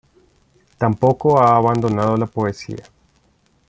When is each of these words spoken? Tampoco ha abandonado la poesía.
Tampoco 0.79 1.37
ha 1.39 1.55
abandonado 1.55 2.17
la 2.17 2.25
poesía. 2.25 2.81